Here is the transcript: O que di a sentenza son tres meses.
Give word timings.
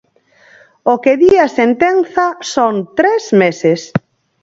O 0.91 0.93
que 1.03 1.13
di 1.21 1.33
a 1.47 1.49
sentenza 1.59 2.25
son 2.53 2.73
tres 2.97 3.23
meses. 3.41 3.79